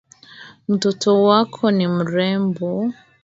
Mtoto 0.67 1.23
wake 1.23 1.71
ni 1.71 1.87
mrembo. 1.87 2.93